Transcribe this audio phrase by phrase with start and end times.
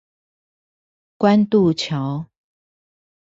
[1.19, 2.25] 關渡橋